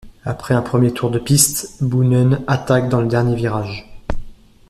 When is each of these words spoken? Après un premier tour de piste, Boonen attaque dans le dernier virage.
Après 0.25 0.55
un 0.55 0.63
premier 0.63 0.91
tour 0.91 1.11
de 1.11 1.19
piste, 1.19 1.83
Boonen 1.83 2.41
attaque 2.47 2.89
dans 2.89 3.01
le 3.01 3.07
dernier 3.07 3.35
virage. 3.35 3.87